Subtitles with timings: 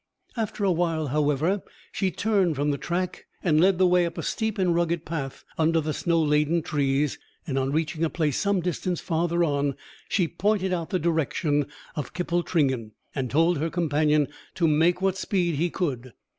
[0.35, 4.23] After a while, however, she turned from the track, and led the way up a
[4.23, 8.61] steep and rugged path under the snow laden trees, and on reaching a place some
[8.61, 9.75] distance farther on,
[10.09, 15.53] she pointed out the direction of Kippletringan, and told her companion to make what speed
[15.57, 16.13] he could.